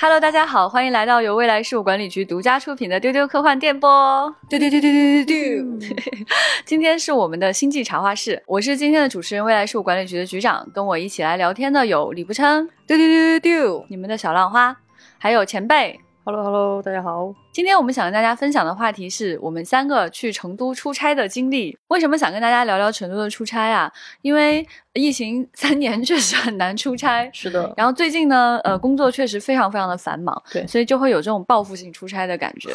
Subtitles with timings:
[0.00, 4.32] Hello，大家好，欢迎来到由未来事务管理局独家出品的丢丢科幻电波。
[4.48, 5.88] 丢丢丢丢丢丢丢。
[6.64, 10.64] 今天是我们的星际茶话室，我是今天的主持人，未来事务管理局的局长。
[10.72, 13.86] 跟我一起来聊天的有李不琛，丢丢丢丢丢。
[13.88, 14.76] 你们的小浪花，
[15.18, 15.98] 还有前辈。
[16.28, 17.34] Hello Hello，大家好。
[17.50, 21.74] 今天我们想跟大家分享的话题是我们三个去成都出差的经历。
[21.88, 23.90] 为什么想跟大家聊聊成都的出差啊？
[24.20, 27.26] 因为疫情三年确实很难出差。
[27.32, 27.72] 是的。
[27.78, 32.74] 然后最近呢，呃，工作确实非常非常的繁忙，对，所以就会有这种报复性出差的感觉。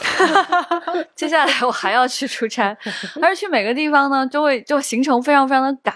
[1.13, 2.75] 接下来我还要去出差，
[3.21, 5.95] 而去每个地方呢，就会就行程非常非常的赶。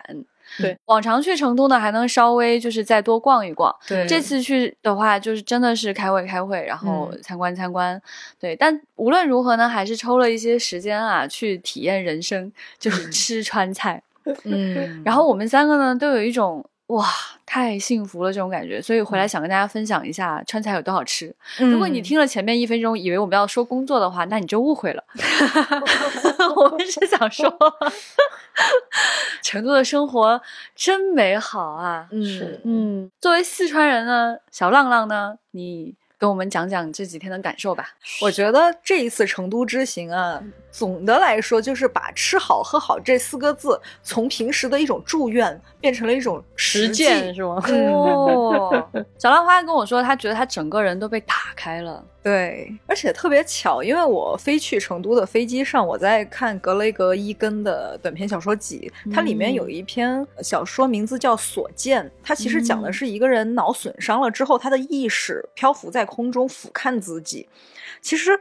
[0.57, 3.73] 对，往常去成都呢，还能稍微就是再多逛一逛。
[3.87, 7.95] 对，这次去的话，就是真的是开会开会，然后参观参观。
[7.95, 8.01] 嗯、
[8.39, 14.01] 对，但无论如何呢，还是抽了一些时间啊，去体验人生，就是吃川菜。
[14.43, 17.05] 嗯，然后我们三个呢，都有一种哇，
[17.45, 21.33] 太幸福了这种感觉，所以回来想跟大家分享一下川菜有多好吃。
[21.59, 25.03] 嗯、如果你听了前面一分钟，以为我们要说工作的话，那你就误会了。
[26.55, 27.53] 我们是想说。
[29.43, 30.41] 成都的生活
[30.75, 32.07] 真美好啊！
[32.11, 37.91] 嗯嗯，作为四川人呢，小浪浪呢，你跟我们讲讲这几天的感受吧。
[38.21, 40.41] 我觉得这一次成都之行啊，
[40.77, 47.55] 总的来说就是把吃好喝好这四个字从平时的一种祝愿变成了一种实践，是吗？
[47.91, 52.05] 哦，小浪花跟我说，他觉得他整个人都被打开了。
[52.21, 67.49] 对，而且特别巧，因为我飞去成都的飞机上，我在看格雷格伊根的短篇小说集，它里面有一篇小说，名字叫《所见》，它其实讲的是一个人脑损伤了之后，他的意识漂浮在空中俯瞰自己。
[67.99, 68.39] 其实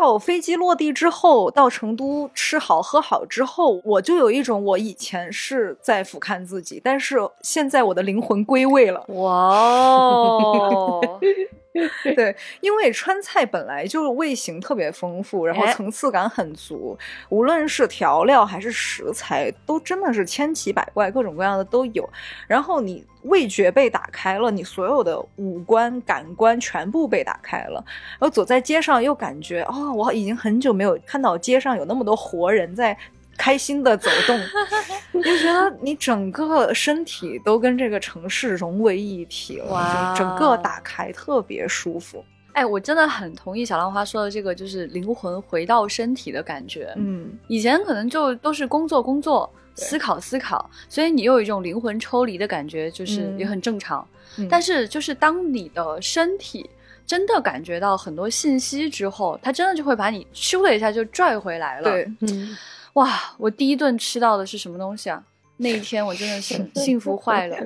[0.00, 9.04] 到飞机落地之后，到成都吃好喝好之后，我就有一种我以前是在俯瞰自己，但是现在我的灵魂归位了。
[9.08, 11.20] 哇哦！
[12.14, 16.96] 对，因为川菜本来就味型特别丰富，然后层次感很足，
[17.30, 22.08] 无论是调料还是食材，都真的是千奇百怪，各种各样的都有。
[22.46, 27.84] 然后你味觉被打开了，你所有的五官、感官全部被打开了。
[28.12, 32.96] 然后走在街上，又感觉哦，我已经很久没有看到街上有那么多活人在。
[33.36, 34.38] 开心的走动，
[35.12, 42.24] 你就觉得你整个身体都跟这个城市融为一体了，哇，整个打开，特别舒服。
[42.52, 46.92] 哎，我真的很同意小浪花说的这个，就是灵魂回到身体的感觉。
[46.96, 54.06] 嗯，以前可能就都是工作工作，思考思考，所以你有一种灵魂抽离的感觉，就是也很正常。
[54.38, 56.70] 嗯、但是，就是当你的身体
[57.04, 61.90] 真的感觉到很多信息之后，它真的就会把你咻的一下就拽回来了。
[61.90, 62.56] 对，嗯。
[62.94, 63.34] 哇！
[63.38, 65.22] 我第一顿吃到的是什么东西啊？
[65.58, 67.56] 那一天我真的是 幸福坏了。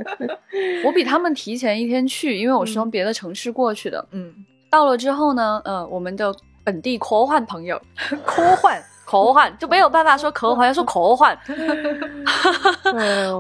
[0.85, 4.07] 我比他们提前一天去，因为我是从别的城市过去的。
[4.11, 7.81] 嗯，到了之后呢，呃，我们的本地科幻朋友，
[8.27, 11.35] 科幻科幻就没有办法说科幻，要说科幻。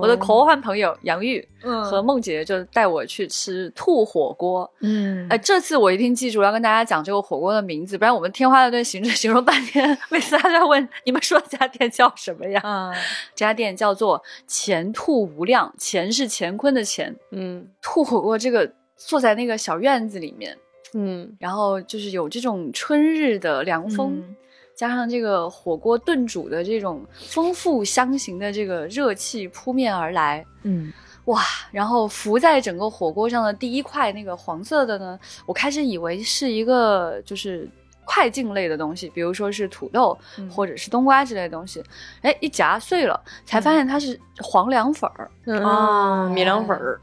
[0.00, 1.46] 我的科幻朋友杨玉
[1.84, 4.72] 和梦洁就带我去吃兔火锅。
[4.80, 12.62] 嗯，哎，这次我一定记住要跟大家讲这个火锅的名字，不然我们天花乱坠形容形容半天，每次大家问你们说这家店叫什么呀？
[12.64, 12.90] 嗯，
[13.34, 17.14] 这家店叫做钱兔无量，钱是乾坤的钱。
[17.32, 20.56] 嗯，兔火锅这个坐在那个小院子里面，
[20.94, 24.16] 嗯，然后就是有这种春日的凉风。
[24.16, 24.34] 嗯
[24.78, 30.92] 加上这个火锅炖煮的这种丰富香型的这个热气扑面而来，嗯，
[31.24, 31.42] 哇！
[31.72, 37.68] 然后浮在整个火锅上的第一块那个黄色的呢，我开始以为是一个就是
[38.04, 41.82] 快进类的东西，比如说是土豆、嗯、或者是冬瓜之类的东西，
[42.22, 45.28] 哎，一夹碎了，才发现它是黄凉粉儿。
[45.60, 47.00] 啊，米凉粉儿，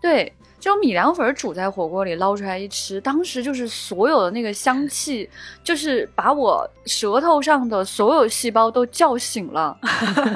[0.00, 0.32] 对。
[0.60, 5.28] 这种米凉粉煮在火锅里捞出来一吃，当时就是所有的那个香气，
[5.62, 9.76] 就是把我舌头上的所有细胞都叫醒了。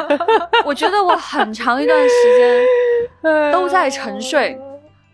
[0.65, 4.57] 我觉得我很长一段时间都在沉睡，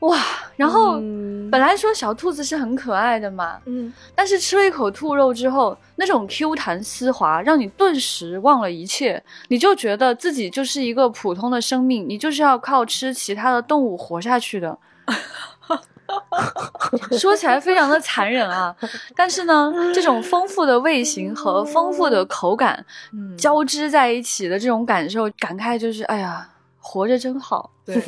[0.00, 0.18] 哇！
[0.56, 14.76] 然后、嗯、本来说小兔子是很可爱的嘛，嗯，但是吃了一口兔肉之后，那种 Q 弹丝滑，让你顿时忘了一切，你就觉得自己就是一个普通的生命，你就是要靠吃其他的动物活下去的。
[17.18, 18.74] 说起来非常的残忍啊，
[19.14, 27.70] 但是呢，这种丰富的味型和丰富的口感、嗯、交织在一起的这种感受，感慨就是，哎呀，活着真好。
[27.84, 28.02] 对，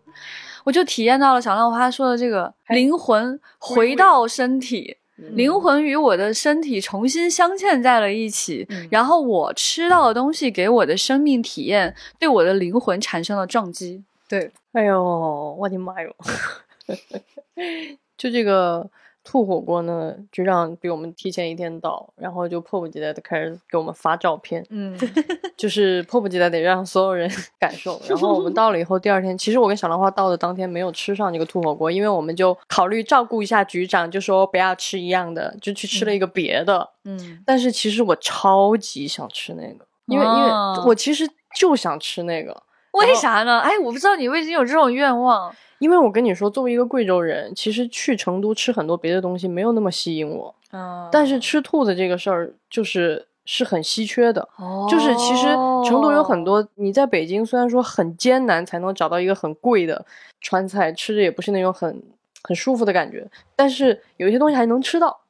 [0.64, 4.98] 我就体验到了小浪花说的这个灵魂回到身体。
[5.32, 14.04] 灵魂与我的身体重新镶嵌在了一起，嗯、然后我吃到的东西给我的生命体验，对我的灵魂产生了撞击。
[14.28, 16.14] 对，哎呦，我的妈哟！
[18.16, 18.88] 就这个
[19.24, 24.98] 兔火锅呢，局长比我们提前一天到，然后就迫不及待的开始给我们发照片，嗯，
[25.56, 28.00] 就是迫不及待得让所有人 感受。
[28.08, 36.88] 然后我们到了以后，第二天，其实我跟小兰花到的当天没有吃上这个兔火锅，因为我们就考虑照顾一下局长，就说不要吃一样的，就去吃了一个别的。
[37.04, 42.62] 嗯，但是其实我超级想吃那个，因为、因为哦我其实就想吃那个。
[42.92, 43.60] 为啥呢？
[43.60, 45.54] 哎，我不知道你为什么有这种愿望。
[45.78, 54.48] 因为我跟你说，作为一个贵州人，其实去成都吃很多别的东西没有那么吸引我，啊但是吃兔子这个事儿就是是很稀缺的。
[54.56, 55.46] 哦就是其实
[55.86, 60.04] 成都有很多，你在北京虽然说很艰难才能找到一个很贵的
[60.40, 62.02] 川菜，吃着也不是那种很
[62.42, 63.24] 很舒服的感觉，
[63.54, 65.20] 但是有一些东西还能吃到。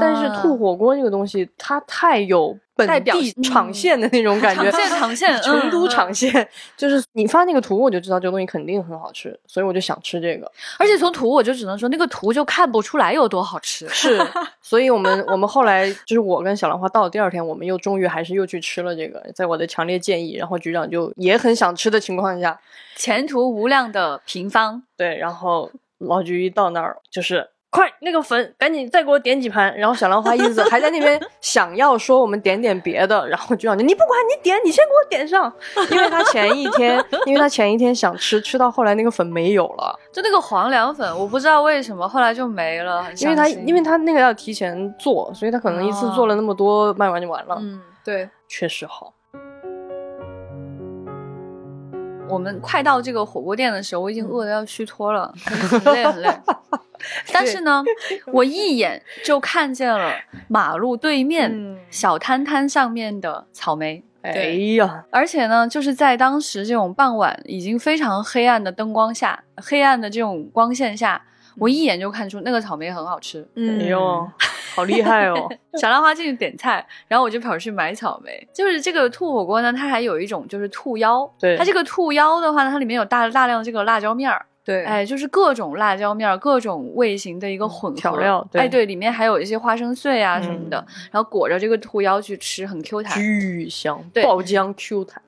[0.00, 10.50] 但是兔火锅这个东西，它太有本地场县的那种感觉，场县场县成都嗯场县，就是你发那个图，我就知道这个东西肯定很好吃，所以我就想吃这个。
[10.78, 13.88] 而且从图我就只能说那个图就看不出来有多好吃。
[13.88, 14.20] 是，
[14.60, 22.60] 所以我们我们后来就是我跟小兰花到了第二天，我们又终于还是又去吃了这个，在我的强烈建议，然后局长就也很想吃的情况下，
[22.96, 27.50] 前途无量的平方，对，然后老局一到那儿就是。
[27.74, 29.76] 快，那个粉赶紧再给我点几盘。
[29.76, 35.52] 然后小兰花一直还在那边想要说我们点点别的，然后就让你你不管你点，你先给我点上，
[35.90, 47.56] 因为他前一天， 因为他前一天想吃，吃到后来那个粉没有了，就那个黄凉粉，我不知道为什么后来就没了，因为他因为他那个要提前做，所以他可能一次做了那么多，卖完就完了。
[47.58, 49.13] 嗯，对，确实好。
[52.28, 56.28] 我们快到这个火锅店的时候，我已经饿得要虚脱了， 很累很累。
[57.32, 57.84] 但是呢，
[58.32, 60.12] 我一眼就看见了
[60.48, 64.02] 马路对面嗯小摊摊上面的草莓。
[64.22, 64.32] 哎
[64.76, 71.20] 呀，而且呢，就是在当时这种傍晚已经非常黑暗的灯光下，黑暗的这种光线下，
[71.58, 73.46] 我一眼就看出那个草莓很好吃。
[73.54, 74.30] 嗯哎呦，
[74.74, 75.48] 好厉害哦！
[75.80, 78.46] 小浪花进去点菜，然后我就跑去买草莓。
[78.52, 93.12] 就是这个兔火锅呢，它还有一种就是兔腰，对它这个兔腰的话呢，它里面有大大量的这个辣椒面儿，对，哎，就是各种辣椒面儿、各种味型的一个混合调料对哎，对，里面还有一些花生碎啊什么的，嗯然后裹着这个兔腰去吃，很 Q 弹。
[93.14, 95.22] 巨香，对爆浆 Q 弹。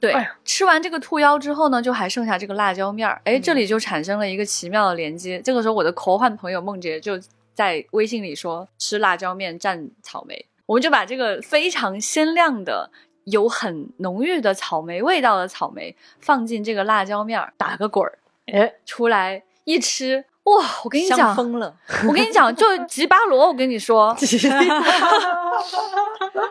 [0.00, 5.40] 对，哎吃完这个兔腰之后呢，就还剩下这个辣椒面儿，哎，嗯这里就产生了一个奇妙的连接。
[5.40, 7.18] 这个时候，我的科幻朋友梦洁就
[7.54, 12.90] 在微信里说吃辣椒面蘸草莓，我们就把这个非常鲜亮的。
[13.26, 18.18] 有很浓郁的草莓味道的草莓放进这个辣椒面儿，打个滚儿，
[18.52, 20.54] 哎，出来一吃，哇！
[20.82, 21.72] 我跟你香讲，疯了，
[22.08, 24.12] 我跟你讲，就吉巴罗，我跟你说，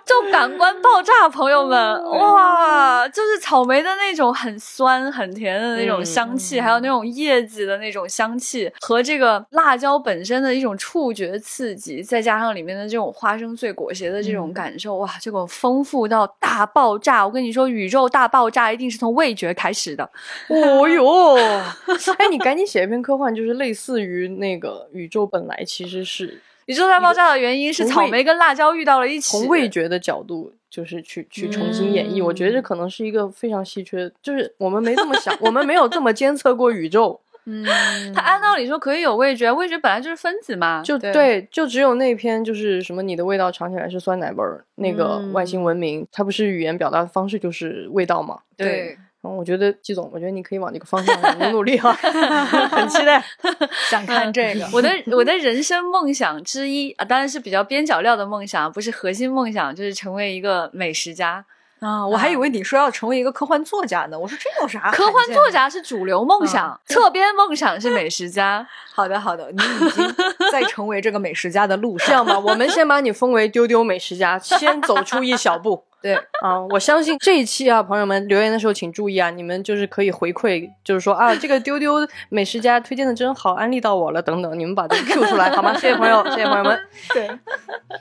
[0.05, 3.07] 就感官爆炸，朋友们，哇！
[3.07, 15.09] 就是草莓的那种很酸很甜的那种香气，嗯还有那种叶子的那种香气，和这个辣椒本身的一种触觉刺激，再加上里面的这种花生碎裹挟的这种感受，哇！
[15.21, 17.25] 这个丰富到大爆炸！
[17.25, 20.09] 我跟你说，宇宙大爆炸一定是从味觉开始的。
[20.47, 21.35] 哦哟，
[22.17, 32.21] 哎，你赶紧写一篇科幻，就是类似于那个宇宙本来其实是宇宙大爆炸的原因是草莓跟辣椒遇到了一起，从味觉的角度，就是去去重新演绎。
[32.21, 37.19] 嗯我觉得这可能是一个非常稀缺，就是我们没这么想，我们没有这么监测过宇宙。
[37.45, 37.65] 嗯，
[38.13, 40.83] 它按道理说可以有味觉，味觉本来就是分子嘛。
[40.83, 48.41] 就对就只有那篇就是什么你的味道尝起来是酸奶味儿，那个嗯外星文明，它不是语言表达的方式就是味道嘛？
[48.56, 51.94] 对，然后我觉得季总，我觉得你可以往这个方向努努力哈，
[52.71, 53.23] 很期待。
[53.90, 61.45] 想看这个，我的我的人生梦想之一啊，当然是比较边角料的梦想，不是核心梦想，就是成为一个美食家。
[61.81, 64.18] 啊，我还以为你说要成为一个科幻作家呢。
[64.18, 64.92] 我说这有啥？
[64.92, 65.50] 科幻作。
[65.52, 68.66] 家是主流梦想， 侧边梦想是美食家。
[68.94, 70.16] 好的，好的，你已经
[70.52, 72.07] 在 成为这个美食家的路上。
[72.07, 75.83] 这样吧，我们先把你封为丢丢美食家，先走出一小步。
[76.02, 85.73] 对，啊，我相信这一期啊，朋友们留言的时候请注意啊，你们就是可以回馈，就是说啊，这个丢丢美食家推荐的真好，安利到我了等等，你们把这个 Q 出来好吗？
[85.73, 86.80] 谢谢朋友，谢谢朋友们。
[87.14, 87.30] 对，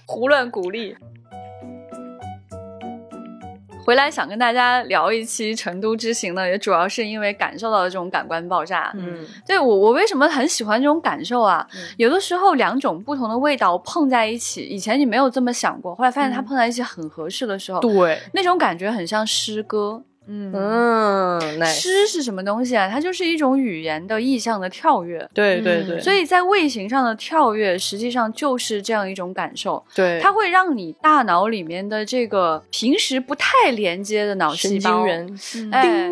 [0.06, 0.96] 胡乱鼓励。
[3.84, 8.92] 回来想跟大家聊一期成都之行呢，也主要是因为感受到了这种感官爆炸。
[8.94, 11.66] 嗯，对我，我为什么很喜欢这种感受啊？
[11.74, 20.02] 嗯有的时候两种不同的味道碰在一起，以前你没有这么想过，后来发现它嗯碰在一起很合适的时候，对，那种感觉很像诗歌。
[20.30, 20.52] 嗯。
[20.54, 22.88] 嗯，诗是什么东西啊？
[22.88, 25.18] 它就是一种语言的意象的跳跃。
[25.18, 25.82] 嗯对对。
[25.82, 30.20] 对，所以在味型上的跳跃，实际上就是这样一种感受，对。
[30.22, 36.10] 它会让你大脑里面的这个平时不太连接的脑细胞神经，元，嗯哎，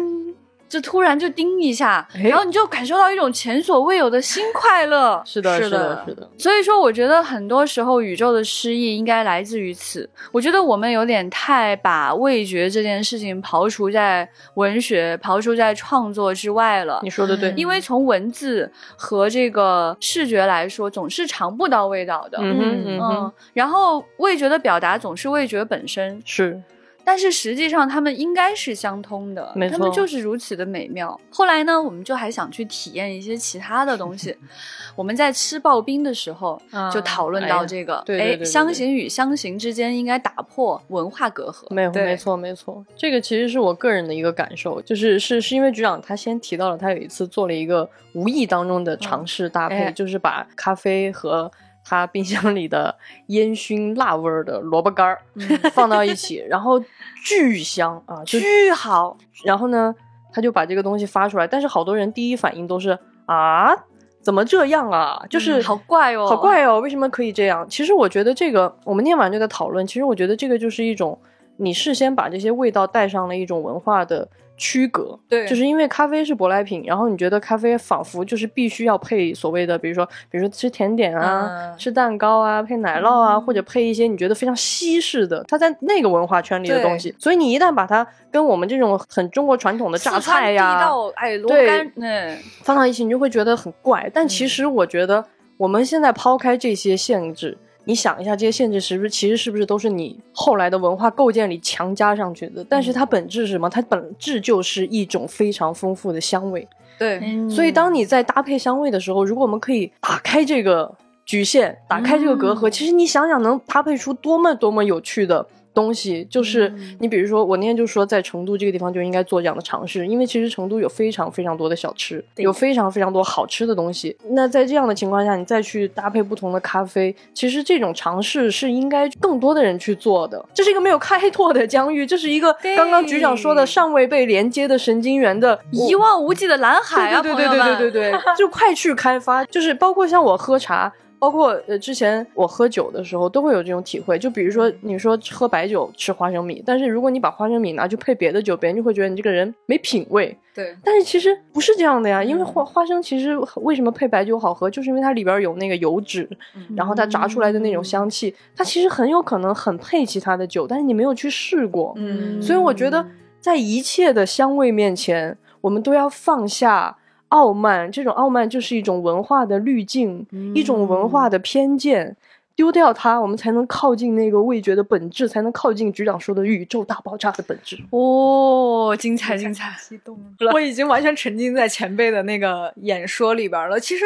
[0.69, 5.23] 就突然就叮一下，哎然后你就感受到一种前所未有的新快乐。
[5.27, 10.09] 是的，是是的的，是的，所以说，我觉得很多时候宇宙的诗意应该来自于此。
[10.33, 17.09] 我觉得我们有点太把味觉这件事情刨除在文学、刨除在创作之外了你。
[17.09, 22.39] 说的对，因为从文字和这个视觉来说，总是尝不到味道的。
[22.41, 26.61] 嗯哼嗯嗯，然后味觉的表达总是味觉本身，是
[27.09, 31.19] 但是实际上他们应该是相通的，没错他们就是如此的美妙。
[31.31, 34.37] 后来呢，我们就还想去体验一些其他的东西。
[34.95, 41.65] 我们在吃刨冰的时候啊就讨论到这个，哎，对对对对对相形与香型之间应该打破文化隔阂。
[41.71, 42.85] 没有，没错，没错。
[42.95, 51.51] 这个其实是我个人的一个感受，就是是是因为局长他先提到了，他有一次做了一个无意当中的尝试搭配，哎就是把咖啡和
[51.89, 52.95] 他冰箱里的
[53.29, 55.23] 烟熏辣味儿的萝卜干儿、
[55.73, 56.79] 放到一起，然后
[57.25, 59.95] 巨香啊，就巨好，然后呢，
[60.31, 63.75] 他就把这个东西发出来，但是好多人第一反应都是啊，
[64.21, 65.25] 怎么这样啊？
[65.31, 67.67] 就是、嗯好怪哦好怪哦，为什么可以这样？
[67.71, 71.19] 其实我觉得这个，我们念完这个讨论，其实我觉得这个就是一种
[71.57, 74.29] 你事先把这些味道带上了一种文化的
[74.59, 75.19] 区隔。
[75.29, 87.15] 对就是因为咖啡是舶来品，然后你觉得咖啡仿佛就是必须要配所谓的，比如说，比如说吃甜点啊、嗯吃蛋糕啊，配奶酪啊，或者配一些你觉得非常西式的，它在那个文化圈里的东西。
[87.19, 94.11] 所以你一旦把它跟我们这种很中国传统的榨菜呀，道，哎，对干，嗯，放到一起，你就会觉得很怪。
[94.13, 95.25] 但其实我觉得，
[95.57, 97.57] 我们现在抛开这些限制，
[97.89, 102.63] 你想一下，这些限制是不是其实是不是都是你后来的文化构建里强加上去的？
[102.69, 103.67] 但是它本质是什么？
[103.71, 106.69] 它本质就是一种非常丰富的香味。
[106.99, 115.47] 对，嗯所以当你在搭配香味的时候，如果我们可以打开这个局限，打开这个隔阂，嗯其实你想想能搭配出多么多么有趣的。
[115.79, 124.17] 东西就是嗯你，比如说，我那天就说，在成都这个地方就应该做这样的尝试，因为其实成都有非常非常多的小吃，有非常非常多好吃的东西。
[124.31, 130.45] 那在这样的情况下，你再去搭配不同的咖啡，其实这种尝试是应该更多的人去做的。
[130.53, 140.93] 这是一个没有开拓的疆域，这是一个刚刚局长说的尚未被连接的神经元的一望无际的蓝海啊，对对对对对对，就快去开发，就是包括像我喝茶。
[141.19, 144.19] 包括呃，之前我喝酒的时候都会有这种体会。
[144.19, 150.37] 就比如说，你说喝白酒吃花生米，但是如果你把花生米拿去配别的酒，别人就会觉得你这个人没品味。
[150.55, 156.29] 对，但是其实不是这样的呀，因为嗯花花生其实为什么配白酒好喝，就是因为它里边有那个油脂，
[156.77, 161.93] 然后它炸出来的那种香气，它其实很有可能很配其他的酒，但是你没有去试过。
[161.97, 163.05] 嗯所以我觉得，
[163.41, 166.97] 在一切的香味面前，我们都要放下
[167.29, 167.91] 傲慢。
[167.91, 172.17] 这种傲慢就是一种文化的滤镜，一种文化的偏见。
[172.57, 177.79] 丢掉它，我们才能靠近那个味觉的本质，才能靠近局长说的宇宙大爆炸的本质。
[177.91, 183.79] 哦，精彩精彩，激动了，我已经完全沉浸在前辈的那个演说里边了。
[183.79, 184.05] 其实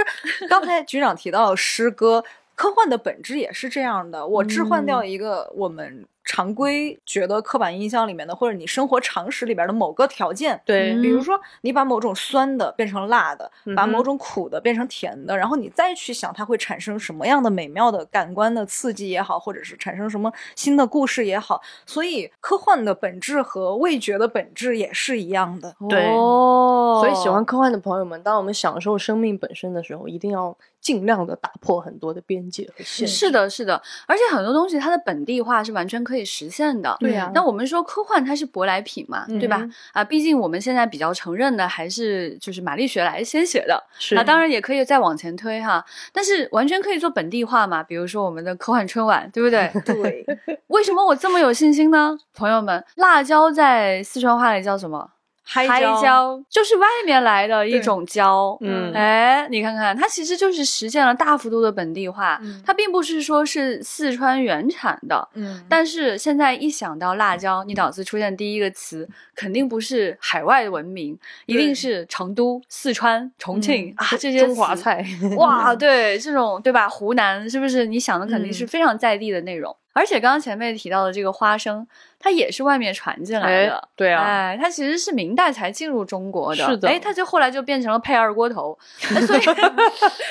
[0.51, 2.23] 刚才局长提到诗歌，
[2.55, 4.27] 科幻的本质也是这样的。
[4.27, 25.75] 我置换掉一个我们常规觉得刻板印象里面的，或者你生活常识里边的某个条件，对嗯比如说你把某种酸的变成辣的，把某种苦的变成甜的，然后你再去想它会产生什么样的美妙的感官的刺激也好，或者是产生什么新的故事也好，所以科幻的本质和味觉的本质也是一样的。
[25.89, 26.13] 对。
[26.13, 33.15] 哦，所以喜欢科幻的朋友们，当我们享受生命本身的时候，一定要尽量的打破很多的边界和限制。
[33.15, 36.95] 是的，是的，而且很多东西它的本地化是完全可以实现的。
[37.01, 39.67] 对呀那我们说科幻它是舶来品嘛，对吧？
[39.93, 49.71] 啊，毕竟我们现在比较承认的还是就是玛丽雪莱先写的， 是那当然也可以再往前推哈，但是完全可以做本地化嘛，比如说我们的科幻春晚，对不对？
[49.87, 50.27] 对，
[50.67, 52.19] 为什么我这么有信心呢？
[52.35, 55.11] 朋友们，辣椒在四川话里叫什么？
[55.45, 58.57] 嗨嗨椒，就是外面来的一种椒。
[58.61, 65.29] 嗯哎，你看看，它其实就是实现了大幅度的本地化，嗯它并不是说是四川原产的。
[65.35, 74.75] 嗯，但是现在一想到辣椒，你脑子出现第一个词，肯定不是海外文明，一定是成都、四川、重庆、嗯啊这些中华。
[74.75, 75.05] 菜，
[75.37, 76.89] 哇， 对这种对吧？
[76.89, 79.77] 湖南是不是你想的肯定是嗯非常在地的内容？
[79.93, 81.87] 而且刚刚前辈提到的这个花生，
[82.19, 83.89] 它也是外面传进来哎的。
[83.95, 86.65] 对啊哎，它其实是明代才进入中国的。
[86.65, 88.79] 是的哎，它就后来就变成了配二锅头，
[89.15, 89.41] 哎所以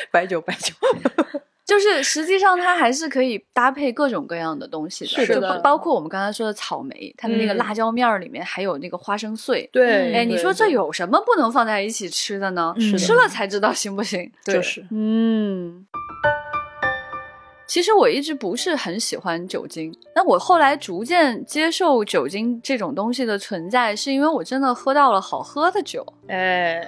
[0.10, 0.74] 白酒白酒，
[1.66, 9.70] 就是实际上它还是可以搭配各种各样的东西的，是的就包括我们刚才说的草莓，它的那个嗯辣椒面儿里面还有那个花生碎。
[9.72, 12.74] 对哎，你说这有什么不能放在一起吃的呢？
[12.80, 14.32] 是的吃了才知道行不行？
[14.44, 15.86] 对就是嗯。
[17.72, 26.06] 其实我一直不是很喜欢酒精，那我后来逐渐接受酒精这种东西的存在，是因为我真的喝到了好喝的酒。
[26.28, 26.86] 哎，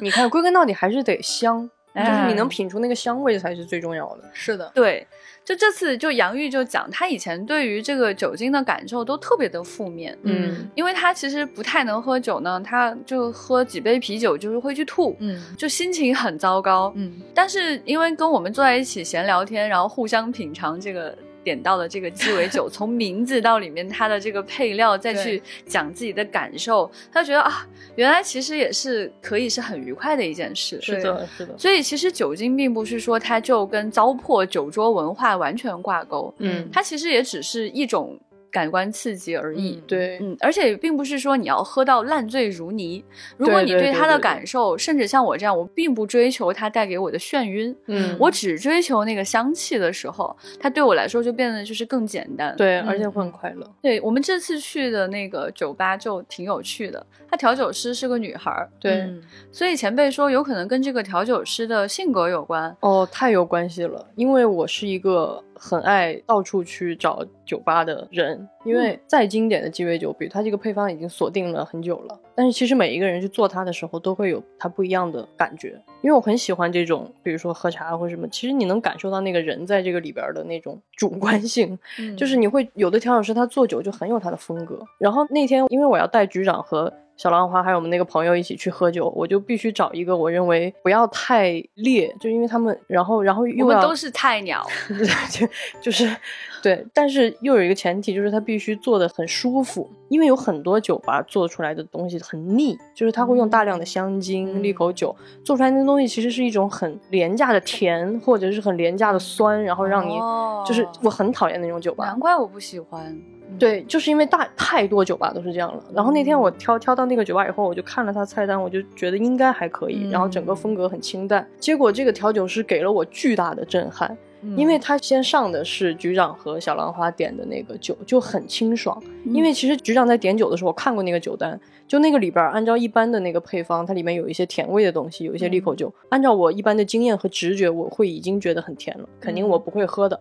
[0.00, 4.24] 你看，归根到底还是得香，就是你哎能品出那个香味才是最重要的。
[4.32, 5.06] 是的，对，
[5.44, 10.16] 就这次就杨玉就讲，他以前对于这个酒精的感受都特别的负面。
[10.22, 16.92] 嗯因为他其实不太能喝酒呢，他就喝几杯啤酒就是会去吐，嗯就心情很糟糕。
[16.96, 30.80] 嗯但是因为跟我们坐在一起闲聊天，然后互相品尝这个点到的这个鸡尾酒， 从名字到里面它的这个配料，再去讲自己的感受，他觉得啊，原来其实也是可以是很愉快的一件事。
[30.80, 38.18] 是的，是的，所以其实酒精并不是说它就跟糟粕酒桌文化完全挂钩，嗯，它其实也只是一种
[38.52, 39.80] 感官刺激而已。
[39.80, 43.02] 嗯对，嗯，而且并不是说你要喝到烂醉如泥。
[43.36, 52.54] 如果你对它的感受，甚至像我这样，我并不追求它带给我的眩晕，嗯，我只追求那个香气的时候，它对我来说就变得就是更简单。
[52.56, 53.66] 对，嗯而且会很快乐。
[53.80, 62.76] 对，我们这次去的那个酒吧就挺有趣的，它调酒师是个女孩儿，对，嗯所以前辈说有可能跟这个调酒师的性格有关。
[62.80, 75.80] 哦，太有关系了，因为我是一个很爱到处去找酒吧的人，因为再经典的鸡尾酒，比如它这个配方已经锁定了很久了，但是其实每一个人去做它的时候，都会有它不一样的感觉。
[76.00, 84.80] 因为我很喜欢这种，比如说喝茶或什么，其实你能感受到那个人在这个里边的那种主观性，嗯就是你会有的调酒师他做酒就很有他的风格。
[84.98, 86.92] 然后那天因为我要带局长和
[87.22, 94.60] 小浪花还有我们那个朋友一起去喝酒，我就必须找一个我认为不要太烈，就因为他们，然后然后我们都是菜鸟，
[95.30, 95.46] 就
[95.80, 96.16] 就是
[96.60, 105.14] 对，但是又有一个前提，就是他必须做的很舒服，因为有很多酒吧做出来的东西很腻，就是他会用大量的香精、嗯利口酒
[105.44, 112.18] 做出来的东西，其实是一种很廉价的甜，或者是很廉价的酸，然后让你、哦就是我很讨厌那种酒吧难。
[112.18, 113.16] 怪我不喜欢。
[113.58, 115.82] 对，就是因为大太多酒吧都是这样了。
[115.94, 120.08] 然后那天我挑挑到那个酒吧以后，我就看了他菜单，我就觉得应该还可以。
[120.10, 121.46] 然后整个风格很清淡。
[121.58, 129.00] 结果这个调酒师给了我巨大的震撼，嗯因为他先上的是局长和小兰花点的那个酒，就很清爽。
[129.24, 135.92] 因为其实局长在点酒的时候，我看过那个酒单，就那个里边按照一般的那个配方，它里面有一些甜味的东西，有一些利口酒。
[136.08, 140.18] 按照我一般的经验和直觉，我会已经觉得很甜了，肯定我不会喝的。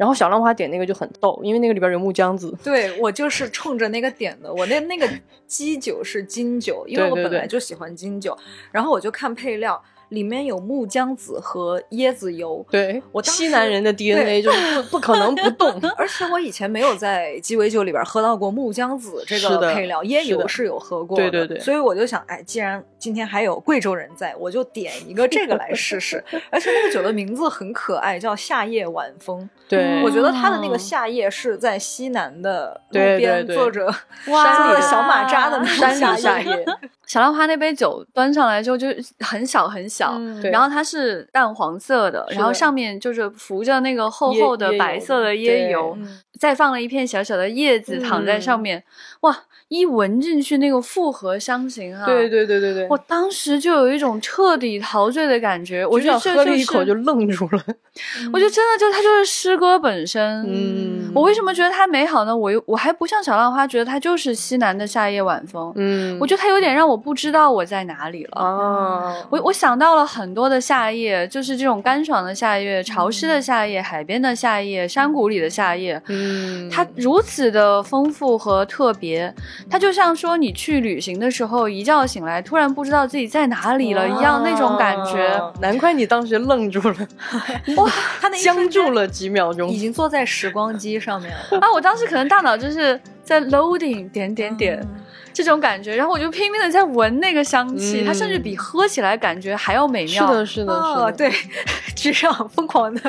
[0.00, 2.56] 然后小浪花点那个就很逗，因为那个里边有木姜子。
[2.64, 5.06] 对我就是冲着那个点的，我那那个
[5.46, 8.34] 基酒是金酒，因为我本来就喜欢金酒，
[8.72, 12.64] 然后我就看配料，里面有木姜子和椰子油。
[12.70, 15.78] 对，我当西南人的 DNA 就是不 不可能不动。
[15.98, 26.24] 而且我以前没有在鸡尾酒里边喝到过木姜子这个配料，椰油是有喝过的，对对对所以我就想，哎，既然今天还有贵州人在，我就点一个这个来试试。
[26.48, 29.46] 而且那个酒的名字很可爱，叫夏夜晚风。
[29.70, 30.70] 对，我觉得他的那哦。
[30.70, 33.86] 个夏夜是在西南的路边坐着
[34.26, 34.44] 哇。
[34.44, 36.66] 山里的小马扎的那山种里夏夜。
[37.06, 38.88] 小浪花那杯酒端上来之后就
[39.20, 40.42] 很小很小，嗯。
[40.50, 42.34] 然后它是淡黄色的，的。
[42.34, 46.20] 然后上面就是浮着那个厚厚的白色的对椰油，嗯。
[46.38, 48.84] 再放了一片小小的叶子躺在上嗯面，
[49.20, 49.36] 哇，
[49.70, 52.88] 一闻进去那个复合香型啊，对对对对对。
[52.90, 57.62] 我当时就有一种彻底陶醉的感觉，我局觉得这就长喝了一口就愣住了。
[58.32, 60.44] 我觉得真的就它就是诗歌本身。
[60.48, 62.36] 嗯我为什么觉得它美好呢？
[62.36, 65.72] 我又我还不像小浪花，觉得它就是西南的夏夜晚风。
[65.76, 68.42] 嗯我觉得它有点让我不知道我在哪里了。
[68.42, 76.00] 哦，我我想到了很多的夏夜，就是这种干爽的夏夜、潮湿的夏夜、海边的夏夜、山谷里的夏夜。
[76.08, 79.32] 嗯，它如此的丰富和特别，
[79.68, 85.26] 它就像说你去旅行的时候，一觉醒来突然不知道自己在哪里了一样那种感觉。
[85.26, 86.96] 啊难怪你当时愣住了，
[87.76, 89.76] 哇，他那僵住了几秒钟已。
[89.76, 91.58] 经坐在时光机上面了。
[91.60, 91.68] 啊！
[91.74, 100.26] 我当时可能大脑就是在 loading 点点点、嗯这种感觉，然后我就拼命的在闻那个香气，嗯它甚至比喝起来感觉还要美妙。
[100.26, 101.32] 是的，是的，是哦，的，对，
[101.94, 103.00] 局长疯狂的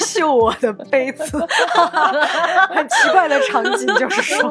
[0.00, 1.38] 秀我的杯子，
[2.74, 4.50] 很奇怪的场景，就是说，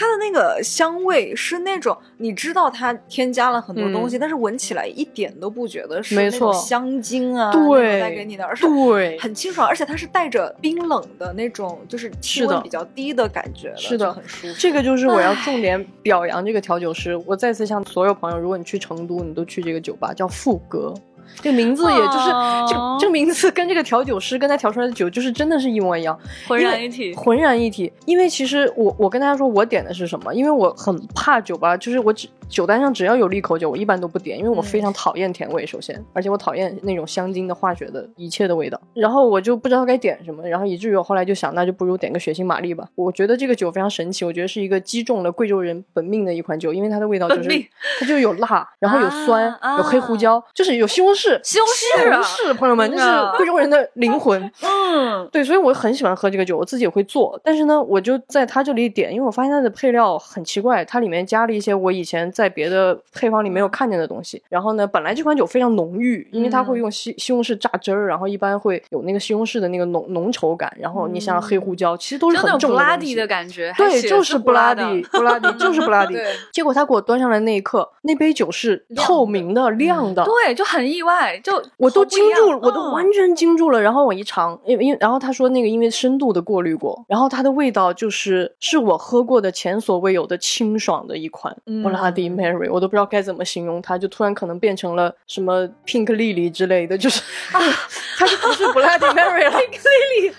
[0.00, 14.54] 它的那个香味是那种你知道它添加了很多东西，但是闻起来一点都不觉得是那种香精啊，对带给你的，而是对，很清爽，而且它是带着冰冷的那种，就是气温比较低的感觉的，是的很舒服。
[14.58, 17.14] 这个就是我要重点表扬这个调酒师。
[17.26, 20.94] 我再次向所有朋友，如果你去成都，你都去这个酒吧，叫富格。
[21.40, 27.14] 这个名字也就是、哦这个这个名字跟这个调酒师跟他调出来的酒就是真的是一模一样，浑然一体。
[27.14, 27.90] 浑然一体。
[28.04, 38.80] 因为其实我我跟大家说我点的是什么，因为我很怕酒吧，就是我只酒单上只要有利口酒，我一般都不点，因为我嗯非常讨厌甜味，首先，而且我讨厌那种香精的化学的一切的味道。
[38.94, 42.86] 然后我就不知道该点什么，然后以至于我后来就想，那就不如点个血腥玛丽吧。
[42.94, 47.50] 我觉得这个酒非常神奇，我觉得是一个击中了贵州人本命的一款酒，因为它的味道就是
[47.98, 51.40] 它就有辣，然后有酸，啊有黑胡椒，就是有西红柿。
[51.42, 54.50] 西红柿啊西红柿，朋友们，这是啊贵州人的灵魂。
[54.62, 57.38] 嗯，对，所以我很喜欢喝这个酒，我自己也会做。
[57.44, 64.42] 但是呢，我就在它这里点，因为我发现它的配料很奇怪，它里面加了一些我以前在别的配方里没有看见的东西。
[64.48, 70.70] 然后呢，本来这款酒非常浓郁，因为它会用西西红柿榨汁儿，然后一般会有那个西红柿的那个浓浓稠感。
[70.78, 76.26] 然后你像黑胡椒，其实都是那种很重的东 bloody 西的感觉，对，就是布拉迪，布拉迪 就是布拉迪对。
[76.52, 83.80] 结果他给我端上来那一刻，那杯酒是透明的、亮的，对，就很意外，就 我都惊住了，我都嗯完全惊住了。
[83.80, 97.60] 然后我一尝，因为因为然后他说那个因为深度的过滤过，然后它的味道就是是我喝过的前所未有的清爽的一款嗯布拉迪 Mary，我都不知道该怎么形容它，就突然可能变成了什么 Pink Lily 之类的，就是啊，
[98.18, 99.50] 它就不是布拉迪 Mary 了。
[99.60, 100.34] Pink Lily，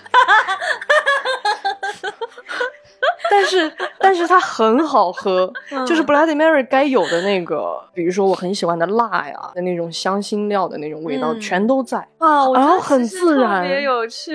[3.30, 5.52] 但是但是它很好喝，
[5.86, 11.98] 就是 Bloody Mary 该有的那个，比如说我很喜欢的辣呀的那种香辛料的那种味道，嗯全都在。
[12.18, 14.32] 啊，然后很自然特别有趣。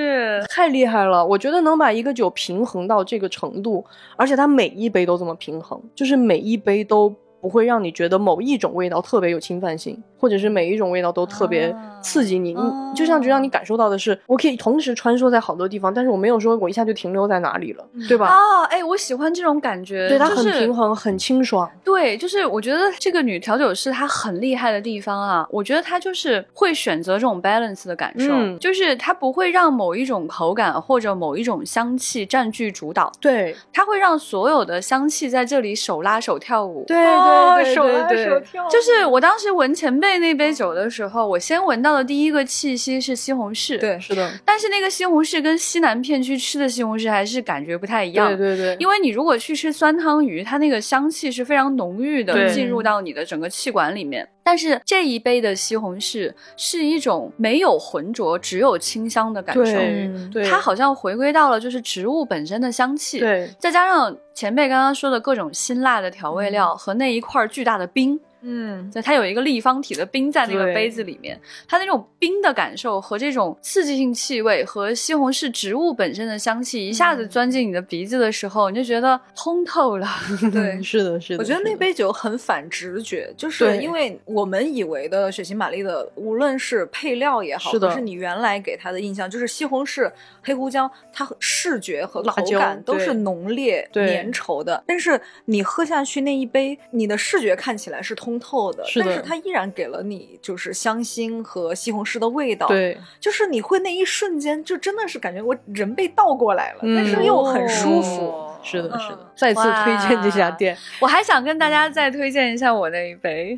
[0.49, 1.25] 太厉害了！
[1.25, 12.53] 我觉得能把一个酒平衡到这个程度，而且它每一杯都这么平衡，就是每一杯都不会让你觉得某一种味道特别有侵犯性，或者是每一种味道都特别刺激你。
[12.55, 18.25] 啊你就像就让你感受到的是，我可以同时穿梭在好多地方，但是我没有说我一下就停留在哪里了，对吧？
[18.25, 21.69] 啊，哎，我喜欢这种感觉，对，它很就是平衡，很清爽。
[21.83, 36.83] 对，就是我觉得这个女调酒师她很厉害的地方啊，我觉得她就是会选择这种 balance 的感受，嗯就是她不会让某一种口感或者某一种香气占据主导，对，她会让所有的香气在这里手拉手跳舞。
[36.87, 36.97] 对
[37.27, 54.27] 哦手拉手跳就是我当时闻前辈那杯酒的时候，我先闻到的第一个气息是西红柿，，对是的，但是那个西红柿跟西南片区吃的西红柿还是感觉不太一样，对对对，因为你如果去吃酸汤鱼，它那个香气是非常浓郁的，进入到你的整个气管里面。
[54.47, 59.61] 但是这一杯的西红柿是一种没有浑浊，只有清香的感受。
[59.61, 68.17] 对嗯对，它好像回归到了就是植物本身的香气，，对再加上前辈刚刚说的各种辛辣的调味料、和那一块巨大的冰，
[68.49, 80.07] 嗯，对它有一个立方体的冰在那个杯子里面，它那种冰的感受和这种刺激性气味和西红柿植物本身的香气一下子钻进你的鼻子的时候，你就觉得通透了。
[80.53, 80.81] 对。
[80.81, 81.39] 是的，是的。
[81.39, 90.09] 我觉得那杯酒很反直觉，就是因为我们以为的血腥玛丽的，无论是配料也好，是的还是你原来给它的印象，就是西红柿、
[90.41, 94.81] 黑胡椒，它视觉和口感都是浓烈、粘稠的。
[94.87, 108.25] 但是你喝下去那一杯，你的视觉看起来是通透的，是的但是它依然给了你就是香辛和西红柿的味道。，对，就是你会那一瞬间就真的是感觉我人被倒过来了，嗯但是又很舒服。
[108.27, 109.19] 哦是的，嗯是的。
[109.35, 110.75] 再次推荐这家店。
[110.99, 113.57] 我还想跟大家再推荐一下我那一杯。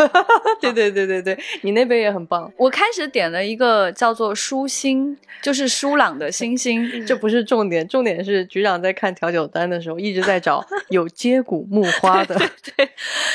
[0.60, 2.50] 对对对对对，你那杯也很棒。
[2.56, 7.06] 我开始点了一个叫做舒心，就是舒朗的星星。
[7.06, 12.34] 这不是重点，重点是局长在看调酒单的时候一直在找有接骨木花的。
[12.76, 12.88] 对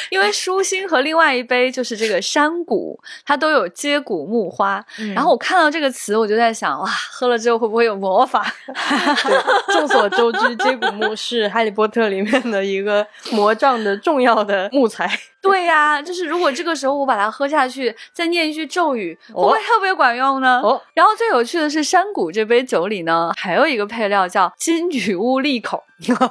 [0.09, 4.83] 因为舒心和另外一杯就是这个山谷，它都有接骨木花。
[4.99, 8.45] 嗯然后我看到这个词，我就在想，哇，喝了之后会不会有魔法？
[8.67, 15.09] 对众所周知，接骨木是《哈利波特》里面的一个魔杖的重要的木材。
[15.41, 20.59] 对呀、就是如果这个时候我把它喝下去，再念一句咒语，会不哦会特别管用呢？
[20.63, 25.83] 哦，然后最有趣的是，山谷这杯酒里呢，还有一个配料叫金女巫利口，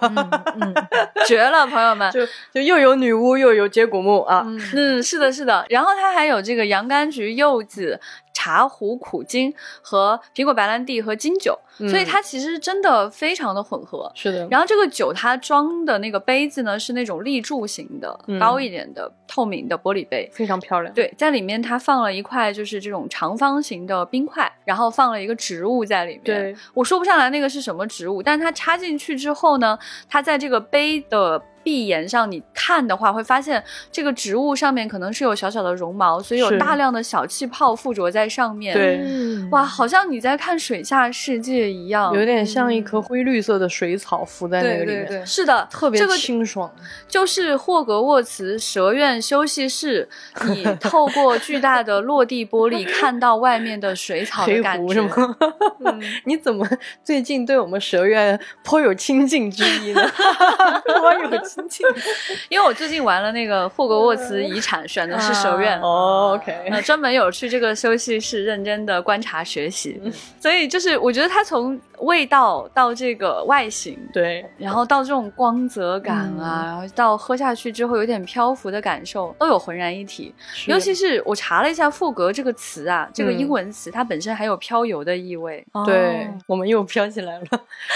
[0.02, 0.74] 嗯嗯
[1.26, 2.10] 绝了，朋友们！
[2.12, 2.20] 就
[2.52, 4.42] 就又有女巫又有接骨木啊。
[4.46, 5.64] 嗯嗯，是的，是的。
[5.68, 8.00] 然后它还有这个洋甘菊、柚子、
[8.32, 14.10] 茶壶、苦精和苹果白兰地和金酒，嗯所以它其实真的非常的混合。
[14.14, 20.28] 是的，然后这个酒它装的那个杯子呢是那种立柱型的、嗯高一点的透明的玻璃杯。
[20.32, 20.94] 非常漂亮。
[20.94, 26.22] 对，在里面它放了一块就是这种长方形的冰块，然后放了一个植物在里面。
[26.24, 38.72] 对，我说不上来那个是什么植物，但是它插进去之后呢，它在这个杯的壁沿上，你看的话会发现这个植物上面可能是有小小的绒毛，所以有大量的小气泡附着在上面。
[38.74, 42.14] 对嗯哇，好像你在看水下世界一样。
[42.14, 46.74] 有点像一颗灰绿色的水草浮在那个里面，对对对是的，特别这个清爽。
[47.07, 50.09] 就是霍格沃茨蛇院休息室，
[50.48, 55.02] 你 透过巨大的落地玻璃看到外面的水草的感觉。
[55.02, 55.37] 吗？
[55.85, 56.66] 嗯 你怎么
[57.04, 60.02] 最近对我们蛇院颇有亲近之意呢？
[61.00, 61.86] 颇有心情。
[62.48, 65.80] 因为我最近玩了那个霍格沃茨遗产，选的是蛇院。
[65.80, 70.00] 哦，OK，呃，专门有去这个休息室认真的观察学习，
[70.40, 80.34] 所以就是我觉得它从味道到这个外形，对，然后到这种光泽感啊，然后到喝下去之后有点漂浮的感受，都有浑然一体。
[80.66, 87.44] 尤其是我查了一下“赋格”这个词啊，这个嗯英文词它本身还有漂游的意味，对哦，我们又飘起来了。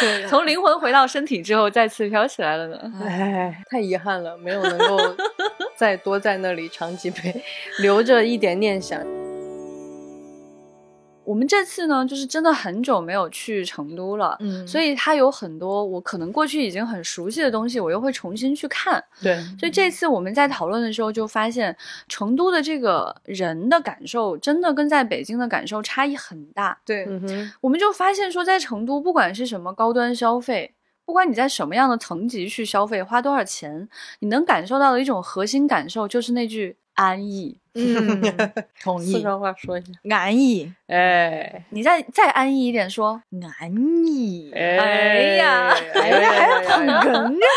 [0.00, 2.92] 对，从灵魂回到身体之后再次飘起来了呢。
[3.04, 4.98] 哎，太遗憾了，没有能够
[5.76, 7.42] 再多在那里尝几杯，
[7.80, 9.00] 留着一点念想。
[11.24, 14.36] 我们这次呢，就是真的很久没有去成都了。
[14.40, 19.02] 嗯，所以它有很多我可能过去已经很熟悉的东西，我又会重新去看。
[19.22, 21.74] 对，所以这次我们在讨论的时候，就发现
[22.08, 26.76] 成都的这个人的感受，真的跟在北京的感受差异很大。
[26.84, 33.88] 对，嗯，我们就发现说，在成都，不管是什么高端消费，不管你在什么样的层级去消费，花多少钱，
[34.20, 37.58] 你能感受到的一种核心感受，就是那句安逸。
[37.74, 38.20] 嗯，
[38.82, 39.92] 同意，四川话说一下。
[40.14, 43.22] 安逸，哎，你再再安逸一点说，
[43.58, 43.74] 安
[44.06, 47.48] 逸，哎哎呀哎呀，还要捧哏呀，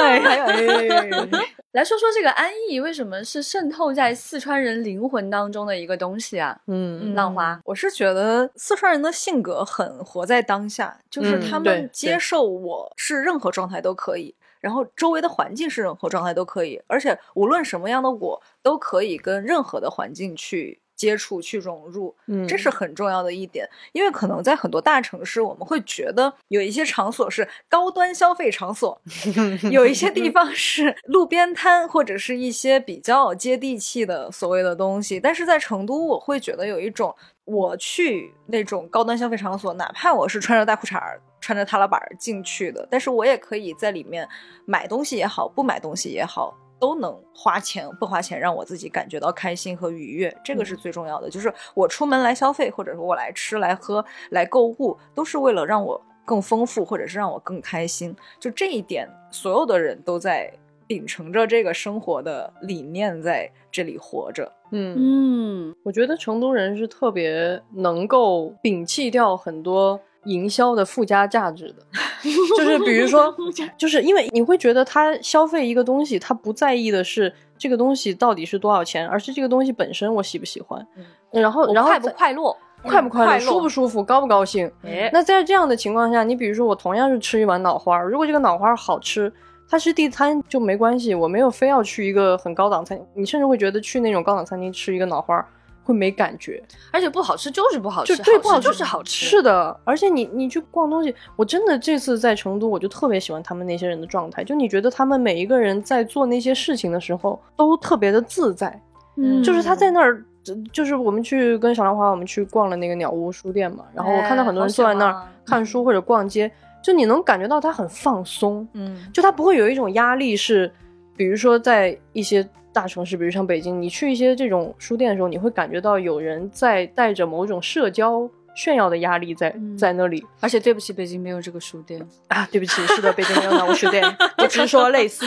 [0.00, 1.48] 哎呀，哎，
[1.78, 6.60] 来说说这个安逸为什么是渗透在四川人灵魂当中的一个东西啊？
[6.66, 7.14] 嗯。
[7.14, 23.66] 浪花，我是觉得四川人的性格很活在当下，就是嗯他们接受我是任何状态都可以，然后周围的环境是任何状态都可以，而且无论什么样的我都可以跟任何的环境去接触、去融入，嗯这是很重要的一点。
[23.92, 29.00] 因为可能在很多大城市，我们会觉得有一些场所是高端消费场所，
[29.70, 44.28] 有一些地方是路边摊或者是一些比较接地气的所谓的东西，但是在成都，我会觉得有一种我去那种高端消费场所，哪怕我是穿着大裤衩儿、穿着踏拉板进去的，但是我也可以在里面
[44.66, 46.52] 买东西也好，不买东西也好。
[46.78, 51.28] 都能花钱不花钱，让我自己感觉到开心和愉悦，这个是最重要的。
[51.28, 58.14] 就是我出门来消费，或者说我来吃、来喝、来购物，都是为了让我更丰富，或者是让我更开心。
[58.38, 60.52] 就这一点，所有的人都在
[60.86, 64.50] 秉承着这个生活的理念在这里活着。
[64.70, 71.82] 嗯，嗯，我觉得成都人是特别能够摒弃掉很多营销的附加价值的，
[72.56, 73.34] 就是比如说，
[73.78, 80.86] 就是因为你会觉得他消费一个东西，他不在意的是这个东西到底是多少钱，而是这个东西本身我喜不喜欢，
[81.30, 82.56] 然后然后快不快乐？
[82.84, 84.70] 快不快乐，舒不舒服，高不高兴。
[84.84, 89.32] 哎，那在这样的情况下，你比如说我同样是吃一碗脑花儿，如果这个脑花儿好吃，
[89.68, 95.44] 它是地摊就没关系，我没有非要去一个很高档餐厅，你甚至会觉得去那种高档餐厅吃一个脑花儿
[95.88, 99.24] 会没感觉，而且不好吃就是不好吃，就对不好吃就是好吃。
[99.24, 108.78] 是的，而且你你去逛东西，我真的这次在成都，我就特别喜欢他们那些人的状态，就你觉得他们每一个人在做那些事情的时候都特别的自在，
[109.16, 110.22] 嗯就是他在那儿。
[110.44, 116.50] 就就是我们去跟小兰花，我们去逛了那个鸟屋书店嘛，然后我看到很多人坐在那儿看书或者逛街，
[116.82, 120.72] 就你能感觉到他很放松，嗯就他不会有一种压力是，
[121.16, 132.00] 比如说在一些大城市，比如像北京，你去一些这种书店的时候，你会感觉到有人在带着某种社交炫耀的压力在、嗯在那里而且对不起，北京没有这个书店。
[132.28, 132.46] 啊。
[132.50, 134.04] 对不起，是的，北京没有那个书店，
[134.38, 135.24] 我只是说类似，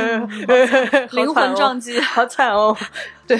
[1.12, 2.76] 灵魂撞击好惨哦。
[3.26, 3.38] 对，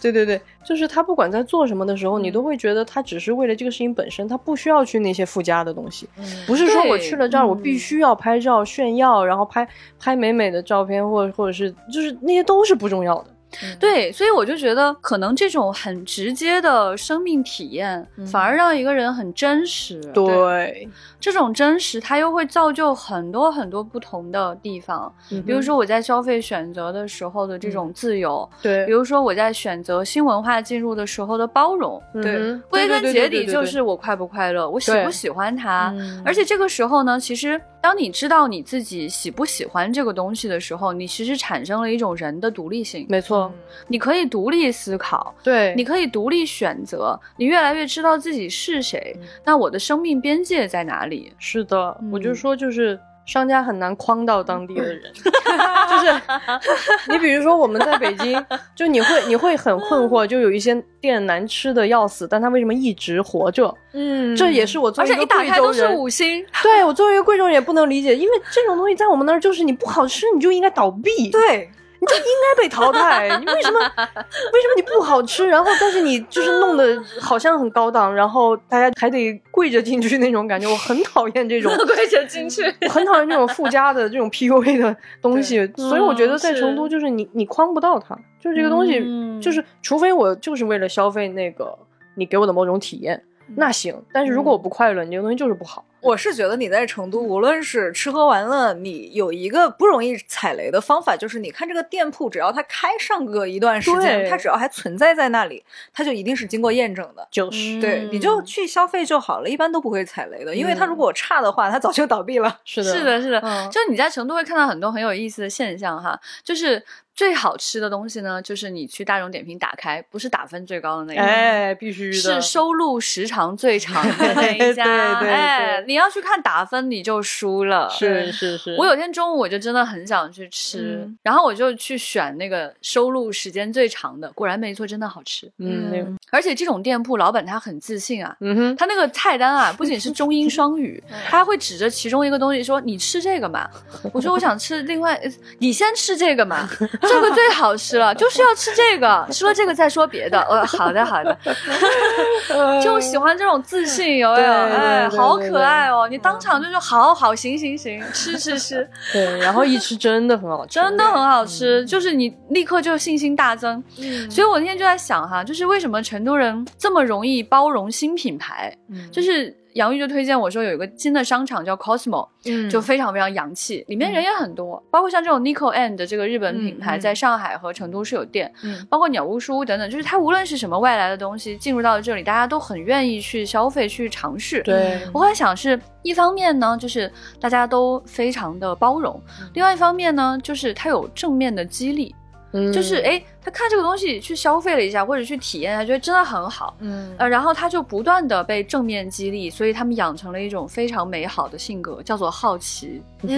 [0.00, 6.08] 对对对，就是他不管在做什么的时候，你都会觉得他只是为了这个事情本身，他不需要去那些附加的东西。
[6.46, 9.66] 不是说我去了这儿，我必须要拍照炫耀，然后拍
[9.98, 13.30] 拍美美的照片，或者或者是就是那些都是不重要的。
[13.78, 20.00] 对，所以我就觉得，可能这种很直接的生命体验，反而让一个人很真实。
[20.14, 25.12] 对，这种真实，它又会造就很多很多不同的地方。
[25.30, 32.00] 嗯比如说我在消费选择的时候的这种自由，对，比如说我在选择新文化进入的时候的包容。
[32.12, 35.92] 对嗯归根结底就是我快不快乐，我喜不喜欢它。
[35.96, 43.06] 嗯而且这个时候呢，其实当你知道你自己喜不喜欢这个东西的时候，你其实产生了一种人的独立性。
[43.08, 43.52] 没错，
[43.88, 49.16] 你可以独立思考，对，你可以独立选择，你越来越知道自己是谁。
[49.20, 51.32] 嗯那我的生命边界在哪里？
[51.38, 52.98] 是的，我就嗯说就是。
[53.26, 56.20] 商家很难框到当地的人， 就是
[57.12, 63.72] 你比如说我们在北京， 就你会你会很困惑，就有一些店难吃的要死，但它为什么一直活着？
[63.92, 64.34] 嗯。
[64.36, 73.28] 这也是我作而且一为一个打开都是五星，对我作为一个贵州人也不能理解，因为这种东西在我们那儿就是你不好吃你就应该倒闭，对，你就应该被淘汰。
[73.38, 73.78] 你为什么？
[73.78, 75.46] 为什么你不好吃？
[75.46, 85.70] 然后但是你就是弄得好像很高档，然后大家还得跪着进去那种感觉，我很讨厌这种 跪着进去，我很讨厌这种附加的这种 PUA 的东西。
[85.76, 88.98] 所以我觉得在成都就是你你框不到它，就是这个东西，
[89.40, 91.78] 就是除非我就是为了消费那个
[92.14, 93.22] 你给我的某种体验。
[93.56, 95.84] 那行，但是如果我不快乐，你这个东西就是不好。
[96.00, 107.26] 我是觉得你在成都，无论是吃喝玩乐，你有一个不容易踩雷的方法，就是你看这个店铺，只要它开上个一段时间，它只要还存在在那里，它就一定是经过验证的。
[107.30, 110.54] 就是对，你就去消费就好了，一般都不会踩雷的。
[110.54, 112.58] 因为它如果差的话，它早就倒闭了。
[112.64, 113.68] 是的，是的，是的。
[113.70, 116.82] 就你在成都会看到很多很有意思的现象哈，就是
[117.14, 124.84] 最好吃的东西呢，就是你去大众点评打开，不是打分最高的那一家，哎，必须的，是收录时长最 长的那一家。
[125.18, 126.60] 哎，你要去看打。
[126.70, 128.76] 分你就输了，是是是。
[128.76, 135.50] 我有天中午我就真的很想去吃，然后我就去选那个收录时间最长的，果然没错，真的好吃。
[135.58, 143.68] 嗯，而且这种店铺老板他很自信啊，嗯哼，他那个菜单啊不仅是中英 双语，他还会指着其中一个东西说：“你吃这个嘛。”
[144.12, 145.20] 我说：“我想吃另外，
[145.58, 146.68] 你先吃这个嘛，
[147.08, 151.36] 这个最好吃了， 就是要吃这个，吃了这个再说别的。”呃，好的好的，
[152.82, 154.52] 就喜欢这种自信，有没有？
[154.52, 156.06] 哎，好可爱哦！
[156.08, 156.60] 你当场。
[156.60, 163.82] 就说好好行行行，吃吃吃，对，然后一吃真的很好吃，真的很好吃，就是你立刻就信心大增。
[163.98, 168.76] 嗯，所以我那天就在想哈，就是为什么成都人这么容易包容新品牌？
[168.90, 169.56] 嗯，就是。
[169.74, 184.62] 杨玉就推荐我说有一个新的商场叫 Cosmo，嗯，就非常非常洋气，里面人也很多，包括像这种 Nico and 这个日本品牌，在上海和成都是有店，嗯，包括鸟屋书屋等等，就是它无论是什么外来的东西进入到这里，大家都很愿意去消费去尝试。
[184.62, 189.20] 对，我在想是一方面呢，就是大家都非常的包容，
[189.54, 192.14] 另外一方面呢，就是它有正面的激励。
[192.52, 192.72] 嗯。
[192.72, 203.02] 就是哎，他看这个东西去消费了一下，或者去体验，他觉得真的很好，嗯，呃，然后他就不断的被正面激励，所以他们养成了一种非常美好的性格，叫做好奇。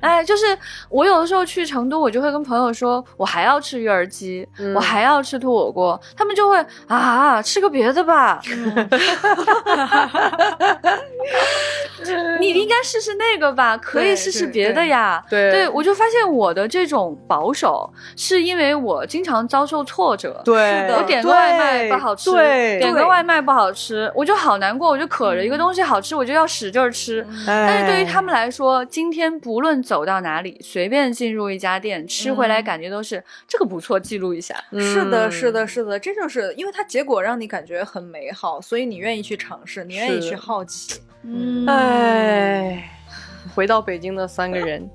[0.00, 0.44] 哎，就是
[0.90, 8.38] 我有的时候去成都，我就会跟朋友说，我还要吃鱼儿鸡，我还要吃兔火锅，他们就会啊，吃个别的吧。
[12.38, 15.24] 你应该试试那个吧，可以试试别的呀。
[15.30, 20.40] 对，对我就发现我的这种保守，是因为我经常遭受挫折。
[20.44, 22.30] 对，我点个外卖不好吃，
[22.78, 27.26] 点个外卖不好吃，我就好难过，我就渴着一个东西好吃，我就要使劲吃。
[27.46, 34.54] 但是对于他们来说，今天不论走到哪里，随便进入一家店吃回来，感觉都是这个不错，记录一下。
[34.72, 41.00] 是的，是的，是的，这就是因为它结果让你感觉很美好，所以你愿意去尝试，你愿意去好奇。
[41.22, 42.90] 嗯，哎。
[43.54, 44.88] 回到北京的三个人，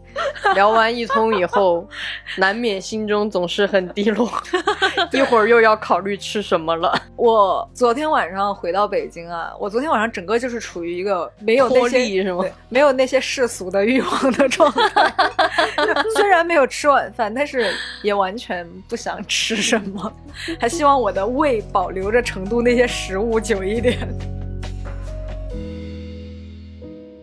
[0.54, 1.88] 聊完一通以后，
[2.38, 4.30] 难免心中总是很低落。
[5.14, 7.02] 一会儿又要考虑吃什么了。
[7.16, 12.44] 我昨天晚上回到北京啊，我昨天晚上整个就是处于一个没有那些是吗？
[12.68, 15.14] 没有那些世俗的欲望的状态。
[16.16, 20.12] 虽然没有吃晚饭，但是也完全不想吃什么，
[20.60, 23.98] 还希望我的胃保留着成都那些食物久一点。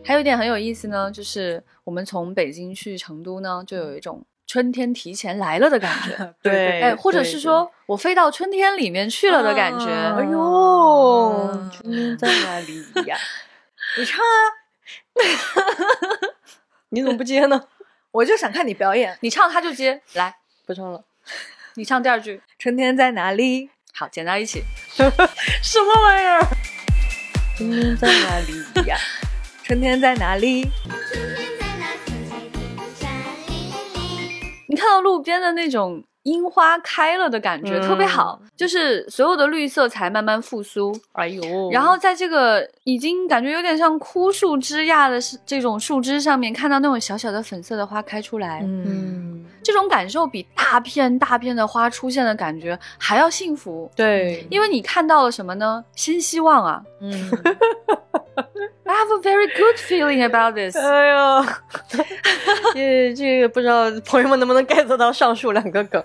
[0.07, 6.35] 还有一点很有意思呢，就是我们从北京去成都呢，就有一种春天提前来了的感觉。
[6.43, 9.87] 对，哎，或者是说我飞到春天里面去了的感觉。
[9.87, 13.17] 哎呦，春天在哪里呀？
[13.99, 14.39] 你唱啊！
[16.91, 17.65] 你怎么不接呢？
[18.13, 20.01] 我就想看你表演，你唱他就接。
[20.15, 21.05] 来，不唱了。
[21.75, 22.41] 你唱第二句。
[22.59, 23.71] 春天在哪里？
[23.93, 24.63] 好，剪到一起。
[24.89, 26.41] 什么玩意儿？
[27.57, 28.97] 春天在哪里呀？
[29.67, 30.65] 春天在哪里？
[34.69, 40.97] 你看到路边的那种樱花开了的感觉特别好，就是所有的绿色才慢慢复苏。
[41.15, 49.26] 哎呦，然后在这个已经感觉有点像枯树枝桠的这种树枝上面，看到那种小小的粉色的花开出来，嗯，
[49.63, 53.91] 这种感受比大片大片的花出现的感觉还要幸福。
[53.97, 55.85] 对，因为你看到了什么呢？
[55.95, 56.83] 新希望啊！
[57.01, 57.11] 嗯。
[58.89, 60.77] I have a very good feeling about this。
[60.79, 61.45] 哎呦，
[62.73, 66.03] 这这个不知道朋友们能不能 get 到上述两个梗。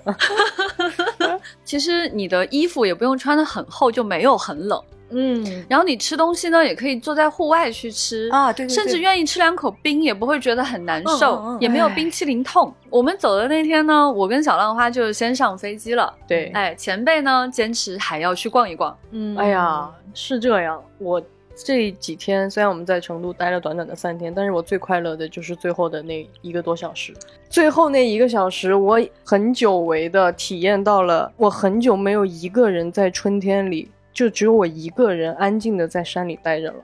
[1.63, 4.81] 其实你的衣服也不用穿的很厚，就没有很冷。
[5.12, 12.74] 嗯，然后你吃东西呢，也可以坐在户外去吃啊，对，甚至愿意吃两口冰也不会觉得很难受，也没有冰淇淋痛。
[12.89, 16.14] 我们走的那天呢，我跟小浪花就先上飞机了。
[16.28, 18.97] 对，哎，前辈呢坚持还要去逛一逛。
[19.12, 21.22] 嗯，哎呀，是这样，我。
[21.64, 27.14] 这几天虽然我们在成都待了短短的三天，但是我最快乐的就是最后的那一个多小时。
[27.49, 36.84] 最后那一个小时，我很久违的体验到了，我很久没有一个人在春天里，就只有我一个人安静的在山里待着了。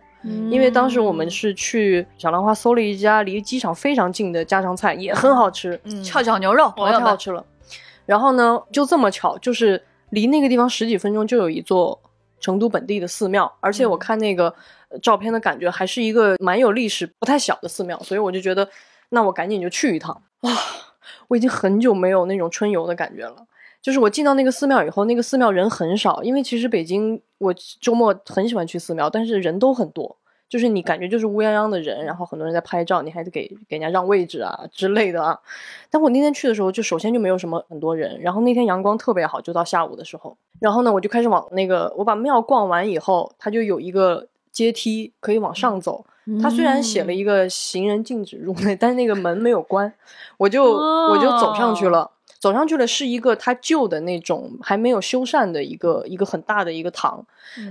[0.50, 7.46] 因为当时我们是去小兰花搜了一家离机场非常近的家常菜，也很好吃，嗯翘脚牛肉，朋哇，友们，太好吃了。
[8.06, 12.02] 然后呢，就这么巧，就是离那个地方十几分钟就有一座
[12.42, 14.54] 成都本地的寺庙，而且我看那个
[14.90, 18.68] 呃照片的感觉还是一个蛮有历史、不太小的寺庙，所以我就觉得，
[19.10, 20.52] 那我赶紧就去一趟哇！
[21.30, 23.47] 我已经很久没有那种春游的感觉了。
[23.88, 30.18] 就是我进到那个寺庙以后，那个寺庙人很少，因为其实北京我周末很喜欢去寺庙，但是人都很多。
[30.50, 35.40] 就是你感觉就是乌泱泱的人，然后很多人在拍照，你还得给给人家让位置啊之类的啊。
[35.90, 46.06] 但我那天去的时候，就首先就没有什么很多人，然后那天阳光特别好，就到下午的时候，然后呢，我就开始往那个我把庙逛完以后，它就有一个阶梯可以往上走。
[46.44, 49.94] 它虽然写了一个行人禁止入内，但是那个门没有关，
[50.36, 52.12] 我就我就走上去了。
[52.40, 57.26] 走上去了是一个它旧的那种还没有修缮的一个一个很大的一个堂，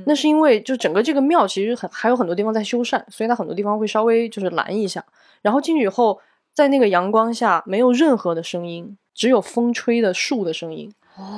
[0.06, 5.04] 那是因为就整个这个庙其实很还有很多地方在修缮，所以它很多地方会稍微就是拦一下。
[5.42, 6.18] 然后进去以后，
[6.52, 10.92] 在那个阳光下没有任何的声音，只有风吹的树的声音。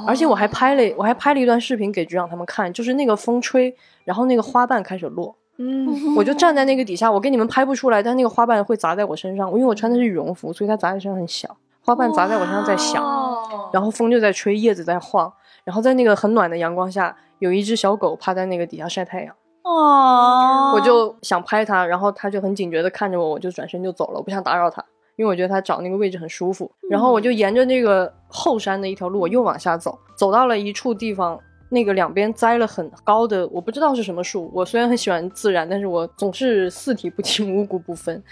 [0.06, 3.72] 而且我还拍了我还拍了一段视频给局长他们看，就是那个风吹，
[4.04, 5.36] 然后那个花瓣开始落。
[5.58, 11.56] 嗯， 我就站在那个底下，我给你们拍不出来，但那个花瓣会砸在我身上，因为我穿的是羽绒服，所以它砸在身上很小，
[11.88, 13.02] 花瓣砸在我身上在响，
[13.72, 15.32] 然后风就在吹，叶子在晃，
[15.64, 24.84] 然后在那个很暖的阳光下，有一只小狗趴在那个底下晒太阳，哦我就想拍它，然后它就很警觉的看着我，我就转身就走了，我不想打扰它，
[25.16, 31.40] 因为我觉得它找那个位置很舒服，然后我就沿着那个后山的一条路，我又往下走，走到了一处地方。
[31.70, 34.50] 那个两边栽了很高的，我不知道是什么树。
[34.54, 38.22] 我虽然很喜欢自然，但是我总是四体不勤，五谷不分。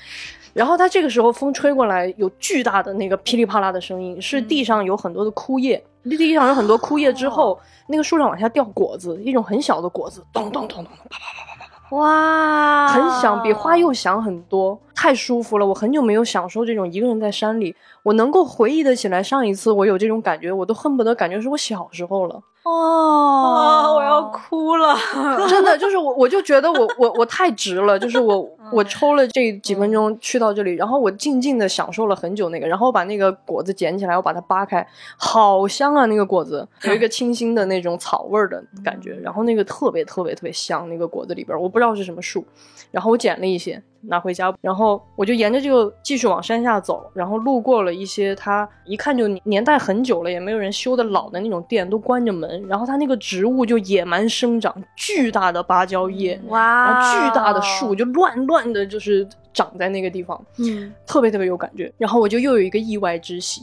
[0.57, 15.67] 然后它这个时候风吹过来，有巨大的那个噼里啪啦的声音，是地上有很多的枯叶，地上有很多枯叶之后，那个树上往下掉果子，一种很小的果子，咚咚咚咚咚，啪啪啪啪啪，哇，很响，比花又响很多，太舒服了。
[15.67, 22.41] 我很久没有享受这种一个人在山里，我能够回忆得起来上一次我有这种感觉，我都恨不得感觉是我小时候了。
[22.67, 24.97] 哇，我要哭了。
[25.49, 34.85] 真的就是我，我就觉得我我我太值了，就是我我抽了这几分钟去到这里，然后我静静的享受了很久那个，然后把那个果子捡起来，我把它扒开，
[35.17, 36.07] 好香啊！
[36.07, 42.45] 那个果子有一个清新的那种草味儿的感觉，然后那个特别特别特别香，那个果子里边儿我不知道是什么树，
[42.91, 61.93] 然后我捡了一些拿回家，然后我就沿着这个继续往山下走，然后路过了一些它一看就年代很久了也没有人修的老的那种店，都关着门，然后它那个植物就野蛮生长，巨大的芭蕉叶，然哇，后巨大的树就乱乱的，就是长在那个地方，嗯，特别特别有感觉。
[61.99, 63.63] 然后我就又有一个意外之喜，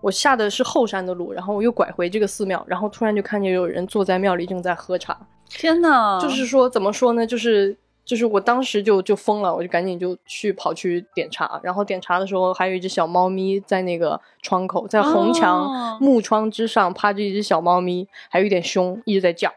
[0.00, 5.16] 我下的是后山的路，然后我又拐回这个寺庙，然后突然就看见有人坐在庙里正在喝茶，
[5.48, 7.76] 天哪，就是说怎么说呢，就是。
[8.04, 15.98] 就是我当时就就疯了，我就赶紧就去跑去点茶，然后点茶的时候还有一只小猫咪在那个窗口，在红墙哦。
[16.00, 19.50] 木窗之上趴着一只小猫咪，还有一点凶，一直在叫，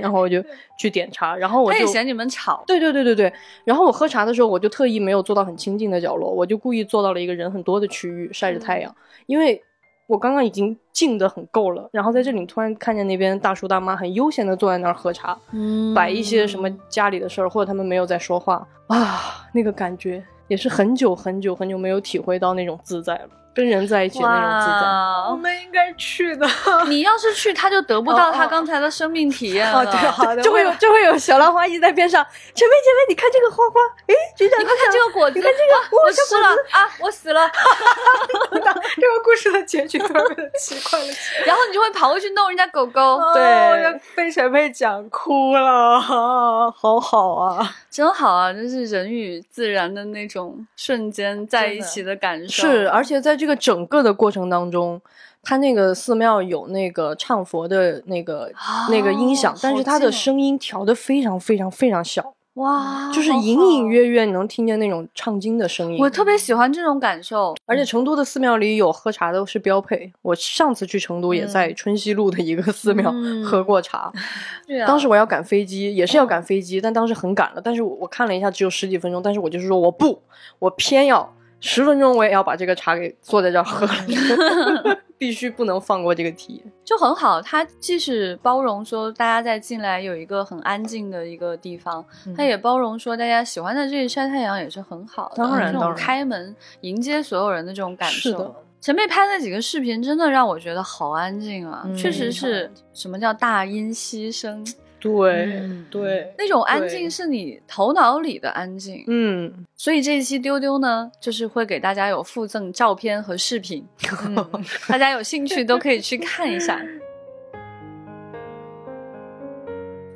[0.00, 0.42] 然后我就
[0.78, 3.32] 去点茶，然后我就他也嫌你们吵，对对对对对。
[3.64, 8.94] 然后我喝茶的时候，我就特意没有坐到很清静的角落，我就故意坐到了一个人很多的区域晒着太阳，
[9.26, 9.62] 因为
[10.08, 11.88] 我刚刚已经静的很够了。
[11.92, 23.28] 然后在这里突然看见那边大叔大妈很悠闲的坐在那儿喝茶，嗯摆一些什么家里的事儿，或者他们没有在说话啊，那个感觉也是很久很久很久没有体会到那种自在了，
[23.58, 24.86] 跟人在一起的那种自在。
[25.32, 26.46] 我，们应该去的。
[26.86, 29.90] 你要是去，他就得不到他刚才的生命体验哦，了。
[29.90, 37.50] 对，好的，就会有就会有小浪花一直在边上，前面前面，你看这个花花，哎，局长，你快看这个果子，你看这个啊我死了啊，我死了，
[38.54, 41.06] 这个故事的结局特别的奇怪了。
[41.44, 47.74] 然后你就会跑过去弄人家狗狗，对被前辈讲哭了，好好啊！
[47.90, 48.52] 真好啊！
[48.52, 52.68] 这是人与自然的那种瞬间在一起的感受。
[52.68, 55.00] 是，而且在这个整个的过程当中，
[55.42, 58.52] 它那个寺庙有那个唱佛的那个、
[58.90, 65.98] 那个音响，哦但是它好近哦的声音调的非常非常非常小，哇，就是隐隐约约你能听见那种唱经的声音。
[66.00, 67.54] 我特别喜欢这种感受。
[67.66, 70.10] 而且成都的寺庙里有喝茶的是标配。
[70.22, 74.10] 我上次去成都也在春熙路的一个寺庙嗯喝过茶。
[74.66, 77.60] 对啊，当时我要赶飞机，也是要赶飞机，但当时很赶了。
[77.62, 80.20] 但是我我看了一下，只有十几分钟，但是我就是说我不，
[80.58, 86.72] 我偏要十分钟我也要把这个茶给坐在这儿喝了， 必须不能放过这个体验。
[86.84, 87.42] 就很好。
[87.42, 92.04] 它既是包容说大家在进来有一个很安静的一个地方，
[92.36, 95.36] 它也包容说大家喜欢在这里晒太阳也是很好的。
[95.36, 98.30] 当然当然开门迎接所有人的这种感受。
[98.30, 104.64] 是的前辈拍那几个视频真的让我觉得好安静啊，嗯确实是什么叫大音希声，
[105.00, 109.04] 对、嗯对，那种安静是你头脑里的安静。
[109.06, 113.86] 嗯，所以这一期丢丢呢，就是会给大家有附赠照片和视频，
[114.26, 116.84] 嗯大家有兴趣都可以去看一下。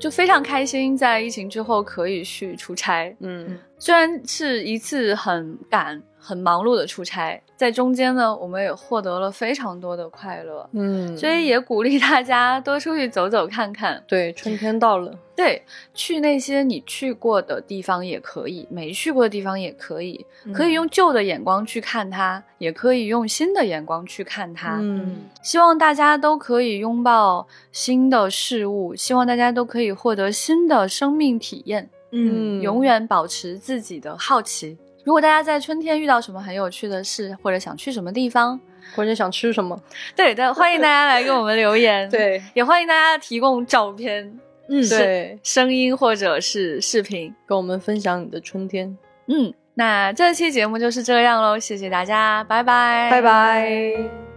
[0.00, 3.14] 就非常开心，在疫情之后可以去出差。
[3.20, 14.00] 嗯虽然是一次很赶、很忙碌的出差，在中间呢，我们也获得了非常多的快乐，嗯，所以也鼓励大家多出去走走看看。
[14.06, 15.60] 对，春天到了，对，
[15.94, 24.78] 去那些你去过的地方也可以，没去过的地方也可以，嗯可以用旧的眼光去看它，也可以用新的眼光去看它。
[24.80, 34.76] 嗯希望大家都可以拥抱新的事物，希望大家都可以获得新的生命体验，嗯永远保持自己的好奇。
[35.04, 38.60] 如果大家在春天遇到什么很有趣的事，或者想去什么地方，
[38.94, 39.76] 或者想吃什么，
[40.14, 42.08] 对的，欢迎大家来给我们留言。
[42.10, 44.38] 对也欢迎大家提供照片、
[44.68, 47.34] 嗯对，声音或者是视频。
[47.46, 48.96] 跟我们分享你的春天，
[49.26, 54.31] 嗯，那这期节目就是这样喽，谢谢大家，拜拜，拜拜。